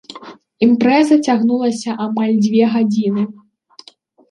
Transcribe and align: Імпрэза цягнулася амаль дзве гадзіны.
Імпрэза 0.67 1.17
цягнулася 1.27 1.91
амаль 2.07 2.33
дзве 2.43 2.73
гадзіны. 2.79 3.23